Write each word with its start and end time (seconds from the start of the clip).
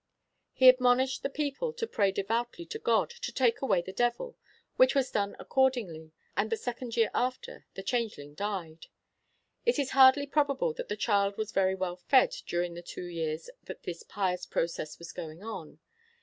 He 0.53 0.67
admonished 0.67 1.21
the 1.21 1.29
people 1.29 1.73
to 1.73 1.85
pray 1.85 2.11
devoutly 2.11 2.65
to 2.65 2.79
God 2.79 3.11
to 3.21 3.31
take 3.31 3.61
away 3.61 3.83
the 3.83 3.93
devil, 3.93 4.35
which 4.75 4.95
'was 4.95 5.11
done 5.11 5.35
accordingly; 5.37 6.11
and 6.35 6.49
the 6.49 6.57
second 6.57 6.97
year 6.97 7.11
after 7.13 7.67
the 7.75 7.83
changeling 7.83 8.33
died.' 8.33 8.87
It 9.63 9.77
is 9.77 9.91
hardly 9.91 10.25
probable 10.25 10.73
that 10.73 10.87
the 10.87 10.97
child 10.97 11.37
was 11.37 11.51
very 11.51 11.75
well 11.75 11.97
fed 11.97 12.31
during 12.47 12.73
the 12.73 12.81
two 12.81 13.05
years 13.05 13.47
that 13.65 13.83
this 13.83 14.01
pious 14.01 14.47
process 14.47 14.97
was 14.97 15.11
going 15.11 15.43
on. 15.43 15.77